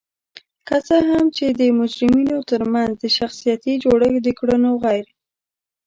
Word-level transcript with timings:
که 0.67 0.75
څه 0.87 0.97
هم 1.09 1.25
چې 1.37 1.45
د 1.59 1.61
مجرمینو 1.79 2.37
ترمنځ 2.49 2.91
د 2.97 3.05
شخصیتي 3.17 3.73
جوړخت 3.83 4.15
د 4.25 4.29
کړنو 4.39 4.71
غیر 4.83 5.05